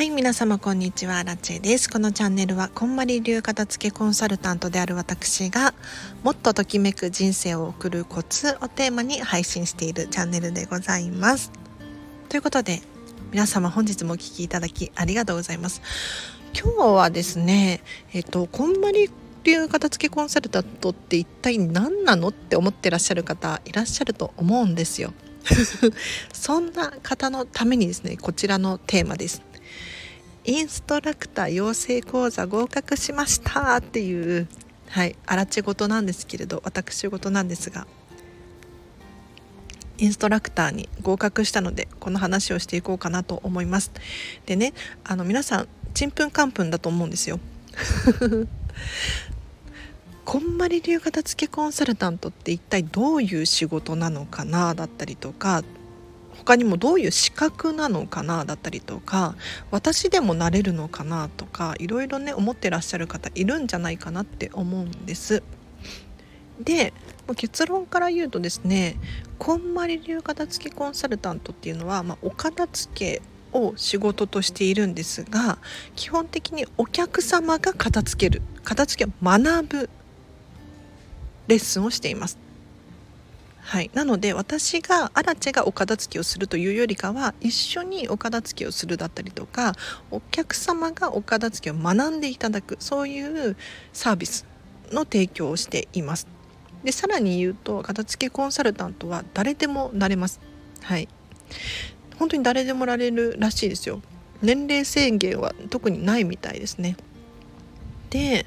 [0.00, 1.90] はい、皆様こんにちは、ラチェです。
[1.90, 5.74] このチャンネルは、こんまり流片付けコンサルタントである私が、
[6.22, 11.52] もっとときめく人生を送るコツをテーマに配信しているチャンネルでございます。
[12.30, 12.80] ということで、
[13.30, 15.82] 皆様本日もお聴きいただきありがとうございます。
[16.58, 17.82] 今日はですね、
[18.14, 19.10] えっと、こんまり
[19.44, 25.12] 流片付けコンサルタントって一体何なのって思ってらっしゃる方いらっしゃると思うんですよ。
[26.32, 29.42] そんな方のためにですねこちらのテーマです
[30.44, 34.48] インストラクター養成講座合格しましたっていう
[34.88, 37.86] はいあらち事なんですけれど私事なんですが
[39.98, 43.92] インストラクターに合格したのでこの話をしていこうかなと思います。
[44.46, 44.72] でね
[45.04, 47.38] あの皆さんちんぷんかんぷんだと思うんですよ。
[50.24, 55.64] こんまり流片付けコンサルタントって一体どういう仕事なのかなだったりとか
[56.50, 59.36] 他にもどういう資格なのかなだったりとか
[59.70, 65.44] 私でもなれるのかなとかいろいろね思ってらっしゃる方いるんじゃないかなって思うんです。
[66.60, 66.92] で
[67.36, 68.96] 結論から言うとですね
[69.38, 75.58] こんまり流片付けコンサルタントっていうのは、まあ、お片付けを仕事としているんですが
[75.94, 79.90] 基本的にお客様が片付ける片付けを学ぶ
[81.46, 82.49] レッスンをしています。
[83.62, 89.74] はい、なので私がアラチェがお片付けをするというよりかは一緒にお片付けをするだったりとか
[90.10, 93.56] お客様がお片付けを学んでいただくそういう
[93.92, 94.46] サービス
[94.90, 96.26] の提供をしています。
[96.82, 100.40] でさらに言うと片付けコンサルタントは誰でもなれます。
[100.82, 101.08] はい
[102.18, 104.02] 本当に誰でもなれるらしいですよ。
[104.42, 106.96] 年齢制限は特にないみたいですね。
[108.08, 108.46] で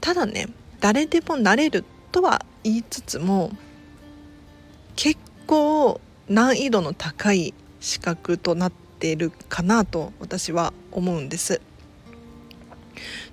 [0.00, 0.48] ただね
[0.80, 3.52] 誰でもなれるとは言いつつも
[5.48, 11.60] 構難易度の高い資格となっているかなと私は思うんです。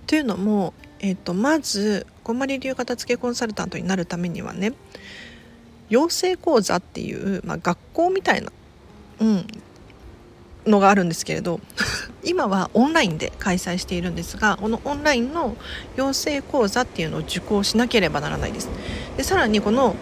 [0.07, 4.73] というのも、えーと、まずこんまり流片付けコンサルタントになるためにはね
[5.89, 8.51] 養成講座っていう、まあ、学校みたいな、
[9.19, 9.47] うん、
[10.65, 11.59] のがあるんですけれど
[12.23, 15.57] 今はオンラインで開催しているんですがこのオンラインの
[15.95, 18.69] 養成講座っていうのを受講しなければならないです
[19.17, 19.95] でさらにこの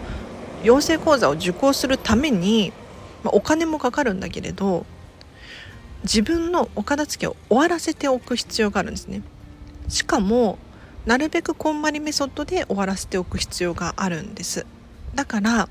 [0.64, 2.72] 養成講座を受講するために、
[3.22, 4.86] まあ、お金もかかるんだけれど
[6.02, 9.22] 自分のお片付けを終わらせておく必要があるんですね。
[9.88, 10.58] しかも
[11.06, 14.66] なるべくこんまりメソッドで終わらせておく必要があるんです。
[15.14, 15.68] だから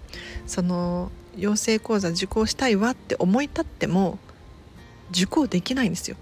[0.47, 4.19] その養成講座受講したいわって思い立っても
[5.11, 6.17] 受講できないんですよ。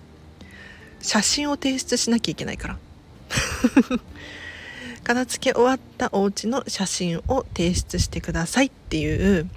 [1.01, 2.77] 写真を提出しなきゃいけないから。
[5.13, 9.49] 片付け終わったお家の写真を提出してくださいっていう。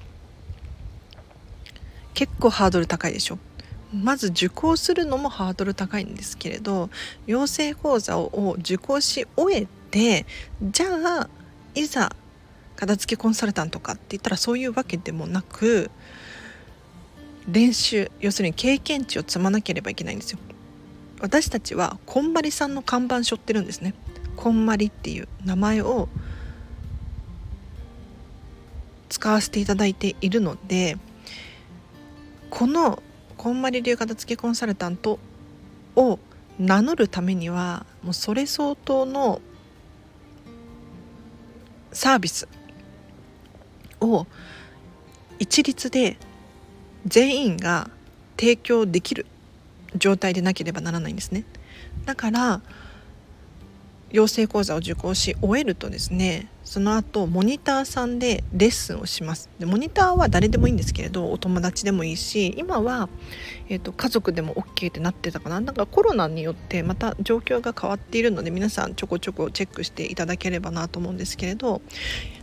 [2.13, 3.39] 結構ハードル高いでしょ。
[3.93, 6.91] まず受講するのもハードル高いんですけれど
[7.29, 10.27] 養成講座を受講し終えて
[10.61, 10.87] じゃ
[11.21, 11.29] あ
[11.77, 12.11] いざ
[12.75, 15.93] 片付けコンサルタントかって言ったらそういうわけでもなく
[17.49, 20.41] 練習要するに経験値を積まなければいけないんですよ。
[21.21, 23.95] 私たちはこんまりさんの看板背負ってるんですね。
[24.37, 26.09] こんまりっていう名前を
[29.09, 30.97] 使わせていただいているので
[32.51, 33.03] この
[33.37, 35.19] こんまり流片付けコンサルタント
[35.97, 36.19] を
[36.59, 39.41] 名乗るためにはもうそれ相当の
[41.93, 42.49] サービス
[44.01, 44.27] を
[45.39, 46.17] 一律で
[47.07, 47.91] 全員が
[48.37, 49.27] 提供できる
[49.97, 51.45] 状態でなければならないんですね。
[52.05, 52.61] だから
[54.15, 59.51] 養成講座を受講し終えるとですねその後モニターさんでレッスンをします。
[59.59, 63.09] でモニターは誰でもいいんですけれどお友達でもいいし今は、
[63.69, 65.61] えーと、家族でも OK ってなってたかな。
[65.61, 71.83] なんかコロナによってまた状況が変わっているので皆さんちょこちょこチェックしていただければなと思うんですけれど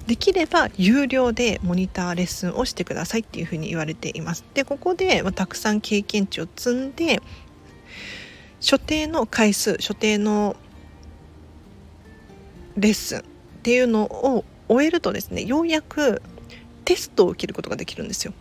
[0.07, 4.43] できれば有料でモニターレッスンをしてくださいっていうふうに言われています。
[4.53, 7.21] でここで、まあ、たくさん経験値を積んで
[8.59, 10.57] 所定の回数所定の
[12.81, 13.21] レッスンっ
[13.63, 16.21] ていうのを終えるとですねようやく
[16.83, 18.33] テストを受けることができるんですよ。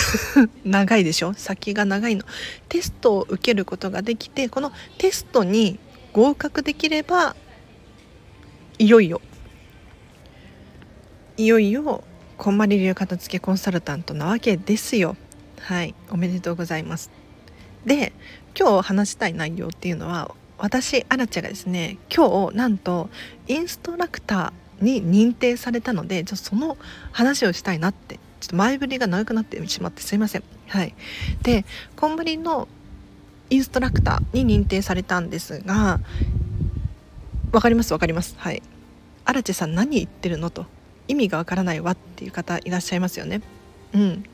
[0.64, 1.34] 長いでしょ？
[1.34, 2.24] 先が長いの。
[2.68, 5.78] テストを受けることができてこのテストに
[6.12, 7.36] 合格できれば
[8.78, 9.20] いよいよ
[11.36, 12.04] いよいよ
[12.38, 15.16] こんまり流片付けコンサルタントなわけですよ。
[15.60, 15.94] はい。
[16.10, 17.10] おめでとうございます。
[17.84, 18.12] で
[18.58, 23.10] 今日話したい内容っていうのは私アラチェがですね今日なんと
[23.48, 26.76] インストラクターに認定されたのでちょその
[27.12, 30.44] 話をしたいなってちょっと前振りが長くなってしまってすいません。
[30.68, 30.94] はい、
[31.42, 31.64] で
[31.96, 32.68] こんぶりの
[33.50, 36.00] インストラクターに認定されたんですが
[37.52, 38.34] 分かります分かります。
[38.38, 38.62] はい。
[39.24, 40.66] 荒地さん何言ってるのと
[41.08, 43.42] 意味がわからないわっていう方いらっしゃいますよね。
[43.92, 44.24] うん。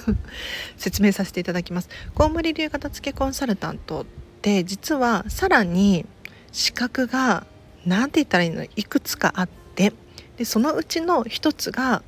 [0.76, 1.88] 説明させていただきます。
[2.14, 4.06] コウモリ流片付けコンサルタント
[4.46, 6.06] って実はさらに
[6.52, 7.44] 資格が
[7.84, 9.92] 何て言ったらいいのいくつかあって
[10.36, 12.02] でそのうちの一つが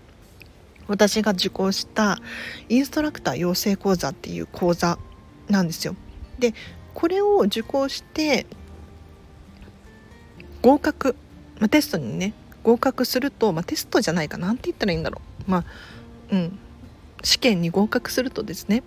[0.87, 2.19] 私が受講した
[2.69, 4.99] インストラクター養成講座っていう講座
[5.49, 5.97] なんですよ。
[6.39, 6.55] で
[6.95, 8.47] これを受講して
[10.63, 11.17] 合格、
[11.59, 15.65] まあ、テストにね合格すると、まあ、テストじゃないかなんて言ったらいいんだろうまあ
[16.31, 16.59] うん
[17.25, 18.85] 試験に合格するとですね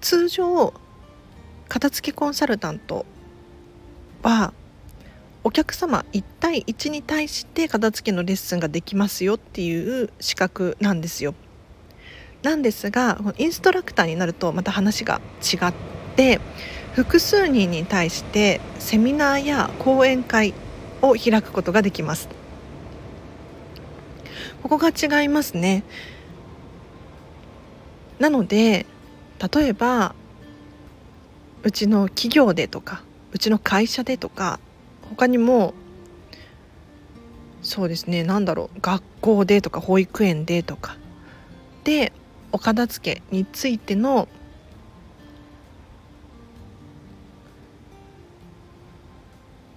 [0.00, 0.72] 通常
[1.68, 3.04] 片付けコンサルタント
[4.22, 4.52] は
[5.44, 11.34] お客様1対1に対して片付けのレッスンができますよっていう資格なんですよ。
[12.42, 15.74] なんですがインストラクターになるとまた話が違っ
[16.16, 16.40] て
[16.94, 20.54] 複数人に対してセミナーや講演会
[21.02, 22.28] を開くことができます。
[24.62, 25.84] ここが違いますね。
[28.18, 28.86] なので
[29.40, 30.14] 例えば
[31.62, 33.02] うちの企業でとか
[33.32, 34.60] うちの会社でとか
[35.08, 35.74] 他にも
[37.62, 40.96] そうですね何だろう学校でとか保育園でとか
[41.84, 42.12] で
[42.52, 44.28] お片付けについての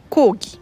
[0.10, 0.60] 講義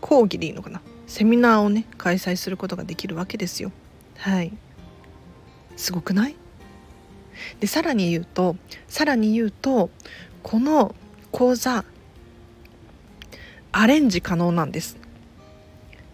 [0.00, 0.80] 講義でいいのかな？
[1.06, 3.72] セミナーをね開催することができるわけですよ。
[4.16, 4.52] はい。
[5.76, 6.36] すごくない？
[7.60, 8.56] でさらに言うと
[8.88, 9.90] さらに言うと
[10.42, 10.94] この
[11.30, 11.84] 講座
[13.72, 14.96] アレンジ可能なんです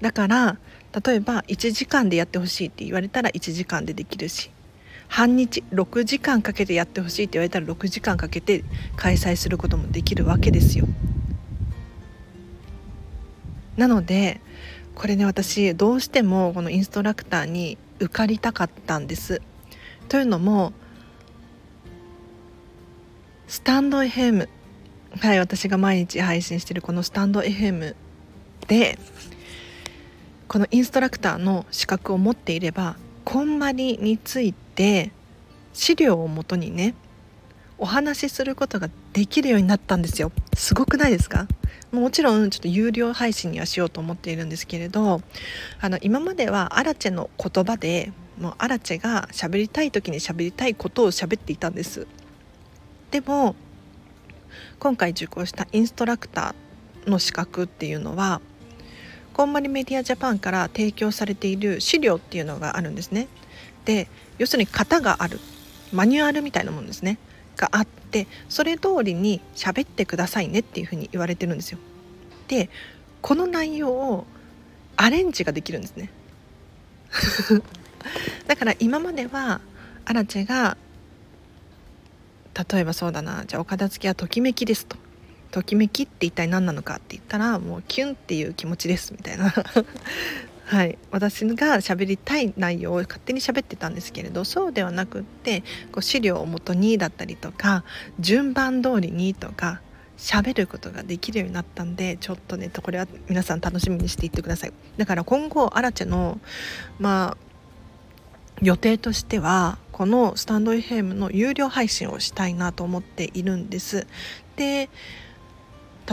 [0.00, 0.58] だから
[1.04, 4.50] 例えば1時間でやってほしいって言われたら1時間でできるし
[5.08, 8.64] 半日6時間かけてやってほしいって言われたら6時間かけて
[8.96, 10.86] 開催することもできるわけですよ。
[13.76, 14.40] なので
[14.94, 19.42] これね私どうしてもこのインストラクターに受かりたかったんです。
[20.08, 20.72] というのも
[23.54, 24.48] スタンド FM
[25.20, 27.94] はい私が毎日配信してるこのスタンド FM
[28.66, 28.98] で
[30.48, 35.12] このインストラクターの資格を持っていればこんまりについて
[35.72, 36.96] 資料をもとにね
[37.78, 40.32] お話しすることができるようになったんですよ。
[40.54, 41.46] すごくないですか？
[41.92, 45.22] もちろんちょっと有料配信にはしようと思っているんですけれど
[45.80, 52.08] あの今まではアラチェの言葉でもうアラチェが喋りたい時に喋りたいことを喋っていたんです。
[53.14, 53.54] でも
[54.80, 58.40] 今回受講したインストラクターの資格っていうのは
[59.32, 63.28] こんまりメディアジャパンから提供されている資料っていうのがあるんですね。
[63.84, 64.08] で
[64.38, 65.38] 要するに型がある
[65.92, 67.18] マニュアルみたいなものですね
[67.56, 71.78] があってそれ通りに喋ってくださいねっていうふうに言われてるんですよ。
[72.48, 72.68] で
[73.22, 74.26] この内容を
[74.96, 76.10] アレンジができるんですね。
[78.48, 79.60] だから今までは
[80.04, 80.76] アラチェが
[82.54, 83.44] 例えばそうだな。
[83.46, 84.96] じゃあお片付けはときめきですと。
[85.50, 89.52] ときめきって一体何なのかって言ったらもうキュンっていう気持ちですみたいな。
[90.66, 90.98] はい。
[91.10, 97.84] 私が喋りたい内容を勝手に喋ってたんですけれどそうではなくってこう資料をもとにだったりとか
[98.18, 99.80] 順番通りにとか
[100.16, 104.72] 喋ることができるようになったんでちょっとねこれは皆さん楽しみにしていってください。
[104.96, 106.40] だから今後アラチェの
[106.98, 107.36] まあ
[108.62, 114.08] 予定としてはこのスタンド FM の有料配信をしたいなと思っているんです。
[114.56, 114.90] で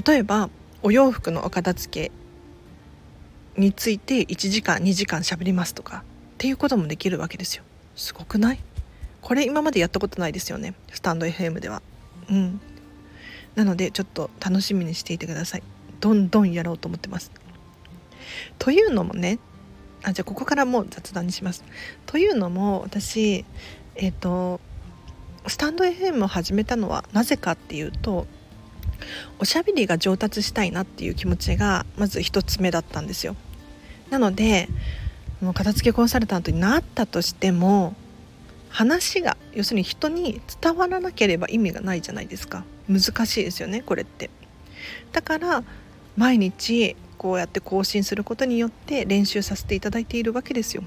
[0.05, 0.51] 例えば
[0.83, 7.63] お洋服のお片付けについて1時間2時間しゃべりますとかっていうこともできるわけですよ。
[7.95, 8.59] すごくない？
[9.19, 10.75] これ今までやったことないですよね。
[10.91, 11.81] スタンド FM では。
[12.29, 12.61] うん。
[13.55, 15.63] なのでちょっと楽しみにしていてください。
[15.99, 17.31] どんどんやろうと思ってます。
[18.59, 19.39] というのもね
[20.03, 21.63] あじゃあここからもう雑談にします。
[22.05, 23.45] というのも私
[23.95, 24.59] えっ、ー、と
[25.47, 28.27] スタンド FM を始めたのはなぜかっていうと
[29.39, 33.35] おしゃべりが上達したいなっていう気持ちがまず一つ目だったんですよ。
[34.09, 34.67] なので
[35.41, 37.95] もう片付けコンサルタントになったとしても
[38.69, 44.29] 話が要するに人に伝わらなければ意味がないじゃないですか難しいですよねこれって
[45.11, 45.63] だから
[46.15, 50.81] 毎日こうやって更新することによって練習させていただいているわけですよ。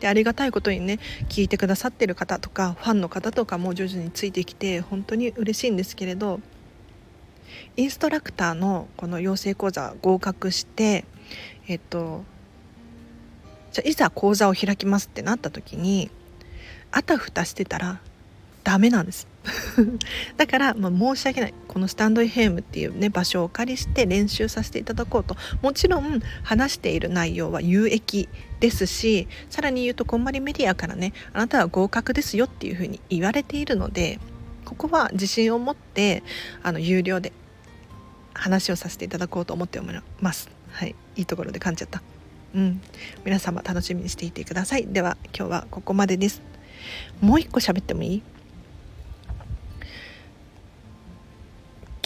[0.00, 0.98] でありがたいことにね
[1.28, 6.40] 聞いてくださってる方とかファンの方とかも徐々についてきて本当に嬉しいんですけれど
[7.76, 11.04] インストラクターのこの養成講座合格して
[11.66, 12.24] えっと
[13.72, 16.10] じゃいざ講座を開きますってなった時に
[16.92, 18.00] あたふたしてたら
[18.64, 19.26] ダメなんです
[20.36, 21.54] だから、まあ、申し訳ない。
[21.66, 25.36] このスタンド FM っていうね場所をお借りして練習させていただこうと。
[25.62, 28.28] もちろん話している内容は有益
[28.60, 34.18] ですしさらに言うとこんまりメディアからねあなたは合格ですよっていうふうに言われているので
[34.64, 36.22] ここは自信を持って
[36.62, 37.32] あの有料で
[38.34, 39.88] 話をさせていただこうと思っており
[40.20, 40.48] ます。
[40.70, 40.94] はい。
[41.16, 42.02] いいところで噛んじゃった。
[42.54, 42.80] うん。
[43.24, 44.86] 皆様楽しみにしていてください。
[44.86, 46.42] では今日はここまでです。
[47.20, 48.22] もう一個喋ってもいい？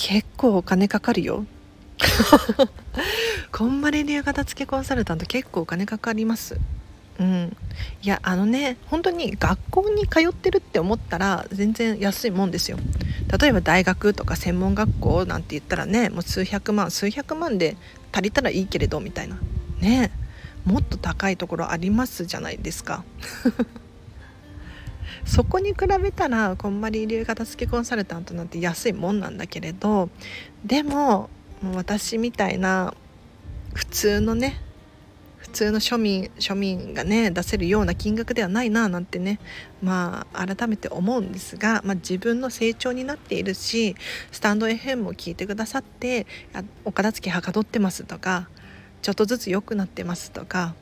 [0.05, 1.47] 結構お金かかるよ。
[3.53, 6.59] こんまり流片付けコンサルタント結構お金かかります。
[7.21, 7.57] うん。
[8.03, 12.79] いやあのね本当に学校に通ってるって思ったら全然安いもんですよ。
[13.41, 17.77] 例えば大学とか専門学校なんて言ったらねもう数百万数百万で
[18.11, 19.39] 足りたらいいけれどみたいな。
[19.79, 20.11] ね。
[20.65, 23.05] もっと高いところありますじゃないですか。
[25.25, 30.11] そこに比べたらこんまり流片付けコンサルタントなんて安いもんなんだけれど
[30.65, 31.31] でも
[31.75, 32.95] 私みたいな
[33.75, 34.61] 普通のね
[35.39, 39.39] 普通の庶民庶民がね出せるような金額ではないななんてね
[39.83, 43.97] まあ改めて思うんですが、まあ、自分の成長になっているし
[44.31, 46.27] スタンド FM も聞いてくださって
[46.85, 48.49] お片付けはかどってますとか
[49.03, 50.75] ちょっとずつ良くなってますとか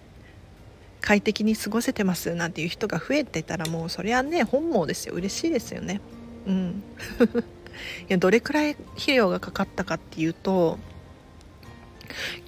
[1.01, 5.15] 快適に過ごせてますなんていう人が増えてたらもうそりゃね本望ですよ。
[5.15, 6.01] 嬉しいですよね。
[6.47, 6.83] うん。
[8.09, 10.79] いやどれくらい費用がかかったかっていうと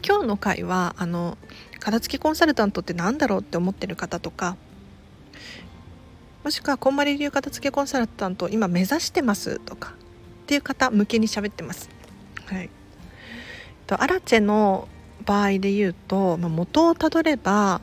[0.07, 1.39] 今日の回はあの
[1.79, 4.57] 片付けコンサルタントって何だろうって思ってる方とか
[6.45, 9.95] もしくはこんまり流片付けコンサルタント今目指してますとか
[10.43, 11.89] っていう方向けに喋ってます。
[12.47, 12.69] はい、
[13.87, 14.89] とアラチェの
[15.25, 17.81] 場合で言うと、まあ、元をたどれば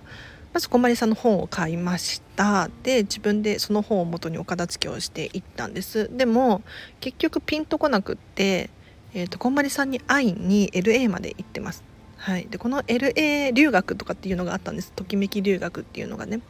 [0.53, 2.69] まずこんまりさんの本を買いました。
[2.83, 6.09] で自分でその本を元にお片付けをしていったんです。
[6.15, 6.63] でも
[6.99, 8.69] 結局ピンとこなくって、
[9.13, 11.83] えーと、こんまりさんに会いに LA まで行ってます。
[12.17, 14.91] はい、でこの LA 留学とかっていうのがあったんです。
[14.91, 16.41] ときめき留学っていうのがね。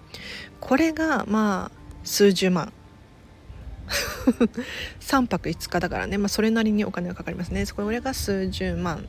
[0.60, 2.72] これがまあ数十万。
[5.02, 7.66] 3泊5日だからね、まあ、それなりにお金がかかりますね。
[7.66, 9.08] そこれが数十万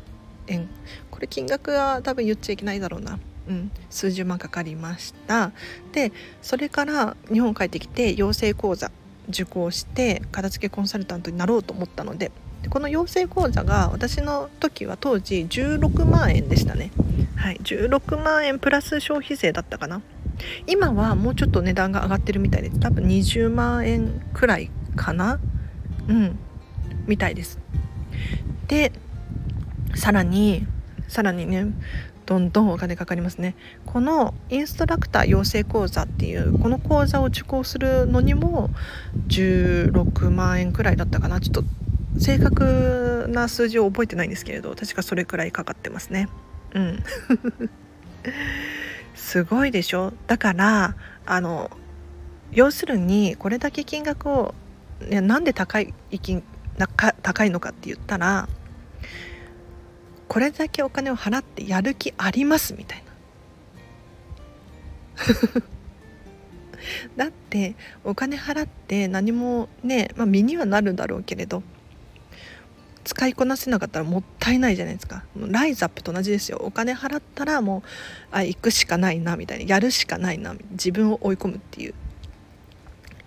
[0.49, 0.68] 円。
[1.11, 3.18] これ金額は多分言っちゃいけないだろうな。
[3.50, 5.50] うん、数十万かかりました。
[5.92, 8.92] でそれから日本帰ってきて養成講座
[9.28, 12.30] 受講して片付けコンサルタントになろうと思ったので
[12.62, 16.92] でこの養成講座が私の時は当時16万円でしたね。
[17.37, 20.00] はい16万円プラス消費税だったかな。
[20.66, 22.78] 今はもうちょっと値段が上がってるみたいです。
[22.78, 25.40] 多分20万円くらいかな。
[26.09, 26.38] うん
[27.07, 27.59] みたいです。
[28.69, 28.92] で
[29.97, 30.66] さらに
[31.09, 31.66] さらにね
[32.31, 33.57] どんどんお金かかりますね。
[33.87, 38.71] このインストラクター養成講座っていうこの講座を受講するのにも
[39.27, 41.41] 16万円くらいだったかな。
[41.41, 41.65] ちょっと
[42.21, 46.29] 正確な数字を覚えてないんですけれど確かそれくらいかかってますね。
[46.73, 47.03] うん。
[49.17, 50.13] すごいでしょ？
[50.29, 50.95] だから
[51.27, 51.69] あの
[52.53, 54.55] 要するにこれだけ金額を、
[55.01, 56.45] ね、なんで高い金
[57.23, 58.49] 高いのかって言ったら
[60.31, 63.03] これだけお金を払ってやる気ありますみたい
[67.17, 67.17] な。
[67.17, 71.65] だってお金払って何もね、まあ、身にはなるんだろうけれど
[73.03, 75.25] 使いこなせなかったらもったいないじゃないですか。
[75.35, 76.61] ライズアップと同じですよ。
[76.63, 77.83] お金払ったらもう
[78.31, 79.65] あ行くしかないなみたいな。
[79.65, 80.55] やるしかないな。
[80.71, 81.95] 自分を追い込むっていう。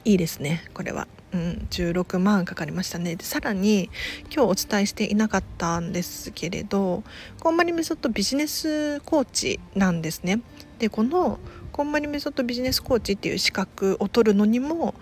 [0.06, 1.10] いいですねこれは。
[1.34, 3.16] うん、16万かかりましたね。
[3.16, 3.90] でさらに
[4.34, 7.04] 今日お伝えしていなかったんですけれど
[7.40, 10.42] こんまりメソッドビジネスコーチなんですね。
[10.80, 11.40] でこの
[11.72, 14.94] こんまりメソッドビジネスコーチっていう資格を取るのにも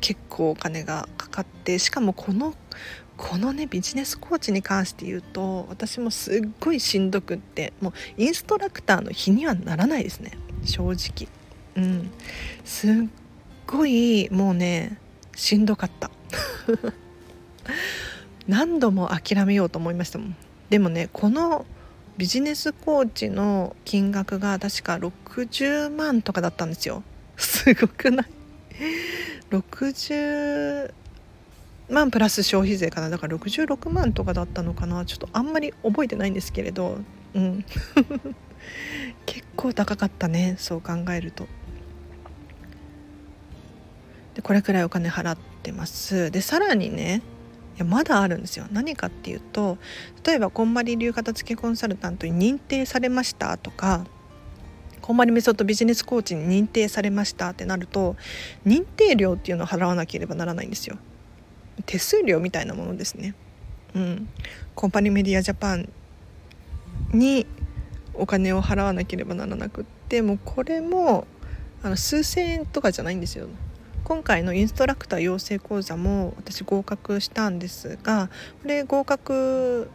[0.00, 2.54] 結構お金がかかってしかもこの
[3.16, 10.32] このねビジネスコーチに関して言うと私もすっごいしんどくってもうインストラクターの日にはならないですね。
[10.64, 11.28] 正直。
[11.76, 12.10] うん。
[12.64, 12.92] すっ
[13.66, 14.98] ごいもうね
[15.34, 16.10] しんどかった。
[18.48, 20.36] 何度も諦めようと思いましたもん。
[20.70, 21.66] でもねこの
[22.16, 27.02] ビジネスコーチの金額が確か60万とかだったんですよ。
[27.36, 28.26] すごくない
[29.50, 30.92] ？60
[31.88, 33.10] 万プラス消費税かな。
[33.10, 35.04] だから66万とかだったのかな。
[35.04, 36.98] ちょっとあんまり覚えてないんですけれど。
[37.34, 37.64] うん。
[39.26, 41.46] 結構高かったねそう考えると。
[44.34, 47.22] でこれくらいお金払ってますでさらにね
[47.76, 49.78] いやまだあるんですよ何かっていうと
[50.24, 54.06] 例えばこんまり流片付けコンサルタントに認定されましたとか
[55.00, 58.16] こんまりメソッドビジネスコーチに認定されましたってなると
[58.66, 60.98] 認定料っていうのを払わなければならないんですよ
[61.86, 63.34] 手数料みたいなものですね。
[63.94, 64.28] うん、
[64.74, 65.88] コンパニーメディアジャパン
[67.12, 67.46] に
[68.14, 71.26] お金を払わなければならなくってもうこれも
[71.82, 73.48] あの数千円とかじゃないんですよ。
[74.10, 78.28] 今回のインストラクター養成講座も私合格したんですが
[78.60, 79.88] これ合格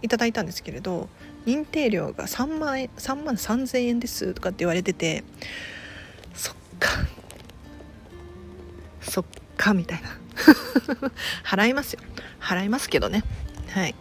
[0.00, 1.10] いただいたんですけれど
[1.44, 5.24] 認定料が3万円3万3,000円ですとかって言われてて
[6.32, 6.88] そっか。
[9.02, 9.24] そっ
[9.58, 10.08] かみたいな。
[11.44, 12.00] 払いますよ。
[12.40, 13.24] 払いますけどね。
[13.68, 13.94] はい。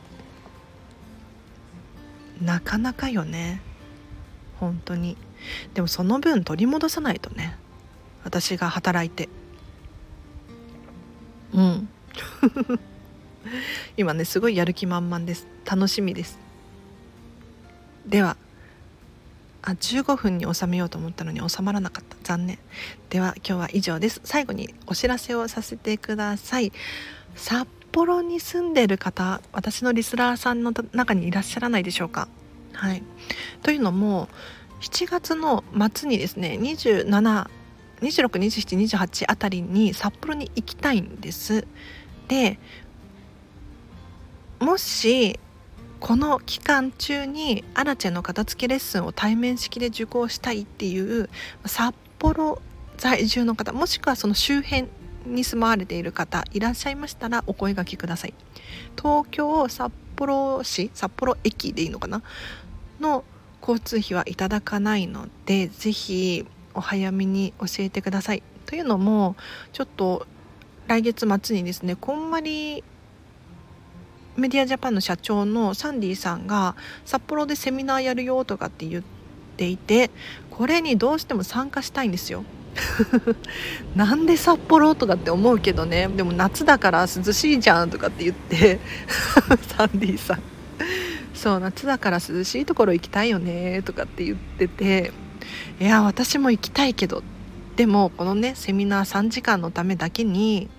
[2.42, 3.60] なかなかよね。
[4.62, 5.18] 本当に。
[5.74, 7.58] でもその分取り戻さないとね。
[8.24, 9.30] 私が働いて。
[11.54, 11.90] うん。
[13.98, 15.48] 今ねすごいやる気満々です。
[15.66, 16.40] 楽しみです。
[18.06, 18.38] では
[19.62, 22.18] あ15分に収めようと思ったのに収まらなかった。
[22.24, 22.60] 残念。
[23.10, 24.22] では今日は以上です。
[24.24, 26.72] 最後にお知らせをさせてください。
[27.36, 32.28] 札幌に住んでる方私のリスナーさんの中にいらっしゃらないでしょうか？
[32.74, 33.04] はい。
[33.62, 34.28] というのも
[34.82, 35.64] 7月の
[35.94, 37.48] 末にですね27
[38.04, 41.66] 262728あたりに札幌に行きたいんです。
[42.28, 42.58] で
[44.60, 45.40] もし
[46.00, 51.30] この期間中にアラチェの片付けレッスンを対面式で受講したいっていう
[51.66, 52.62] 札幌
[52.98, 54.88] 在住の方もしくはその周辺
[55.26, 58.34] に住まわれている方いらっしゃいましたらお声がけください。
[58.98, 62.22] 東京札幌市札幌駅でいいのかな？
[63.00, 63.24] の
[63.62, 68.44] 交通費はいただかないので是非お早めに教えてください。
[68.66, 69.36] というのも
[69.72, 70.26] ちょっと
[70.88, 72.84] 来月末にですねこんまり
[74.36, 76.76] メディアジャパンの社長のサンディさんが
[77.06, 79.04] 札幌でセミナーやるよとかって言っ
[79.58, 80.10] ていて
[80.50, 82.44] これにどうしても参加したいんですよ。
[83.96, 86.08] なんで札幌とかって思うけどね。
[86.08, 88.80] でも夏だから涼しいじゃんとかって言って
[89.78, 90.42] サンディさん。
[91.36, 95.12] そう夏だから涼しいところ行きたいよねとかって言ってて。
[95.80, 97.24] いや私も行きたいけど。
[97.76, 100.70] でもこのねセミナー3時間のためだけに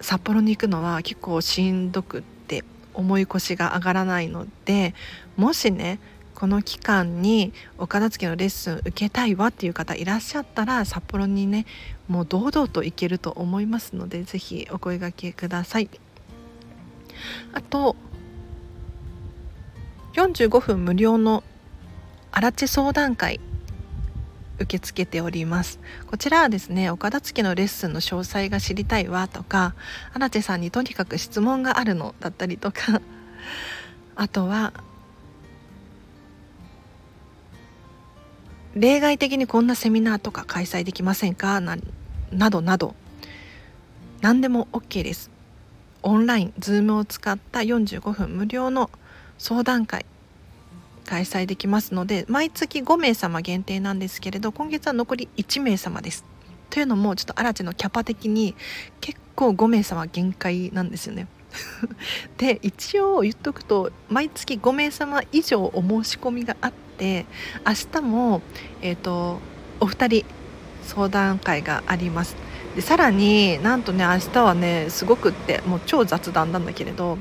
[0.00, 4.94] 札幌に行くのは結構しんどくって重い腰が上がらないので
[5.36, 6.00] もしね
[6.34, 11.66] この期間にお片付けのレッスン受けたいわっていう方いらっしゃったら札幌にね
[12.08, 15.90] もう堂々と行けると思いますので是非お声がけください。
[17.52, 17.94] あと
[20.14, 21.44] 45分無料の
[22.32, 23.40] アラチ相談会
[24.58, 25.80] 受け付けております。
[26.06, 29.74] こちらはですね岡田付のレッスンの詳細が知りたいわとか
[30.12, 33.00] 荒地さんにとにかく質問があるのだったりとか
[34.16, 34.72] あとは
[38.74, 41.60] 例外的にこんなセミナーとか開催できませんか？
[41.60, 41.76] な
[42.30, 42.94] などなど。
[44.20, 45.30] 何でも OK です。
[46.02, 48.90] オンライン Zoom を使った45分無料の
[49.38, 50.06] 相談会。
[51.10, 56.24] 開催できますので毎月5名様限定なんですけれど今月は残り1名様です。
[56.70, 58.54] というのもちょっとアラチのキャパ的に
[59.00, 61.26] 結構5名様限界なんですよね。
[62.38, 67.26] で一応言っとくと毎月5名様以上お申し込みがあって
[67.66, 68.40] 明日も、
[68.80, 69.40] えーと、
[69.80, 70.24] お二人
[70.84, 72.36] 相談会があります。
[72.76, 77.18] でさらになんとね明日はねすごくってもう超雑談なんだけれど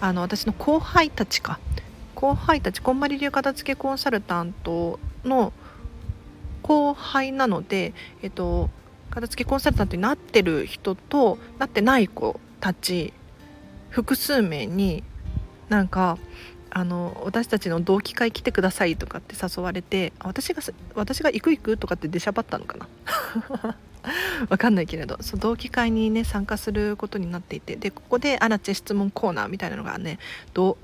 [0.00, 1.58] あの私の後輩たちか
[2.22, 5.52] 後輩たちこんまり流片付けコンサルタントの
[6.62, 8.70] 後輩なので、えっと、
[9.10, 13.12] 片付けコンサルタントになってる人となってない子たち
[13.90, 15.02] 複数名に
[15.68, 16.16] なんか
[16.70, 20.62] あの私たちの同期会来てくださいとかって誘われて私が
[20.94, 23.76] 私が行く行くとかって出しゃばったのかな。
[24.48, 30.18] わかんないけれどそ同期会にね参加することになっていてでここでアラチェ質問コーナーみたいなのがね
[30.54, 30.76] 大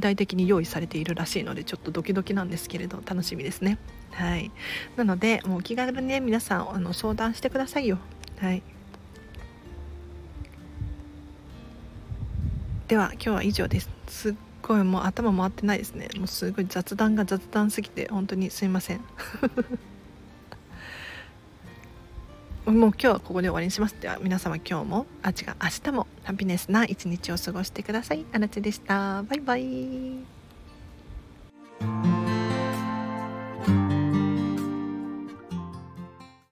[0.00, 3.78] 々的に用意されているらしいのでちょっとドキドキなんですけれど楽しみですね。
[4.12, 4.50] はい。
[4.96, 7.98] なのでもう気軽にね皆さんあの相談してくださいよ。
[8.40, 8.62] はい。
[12.88, 13.90] では今日は以上です。
[14.08, 16.08] すっごいもう頭回ってないですね。
[16.16, 19.00] もうすごい雑談が雑談すぎて本当にすいません。
[22.72, 23.96] もう今日はここで終わりにします。
[23.98, 28.26] では皆様今日もあ違う明日もハピネスな一日を過ごしてください。
[28.32, 29.22] あなちでした。
[29.22, 30.18] バイバイ。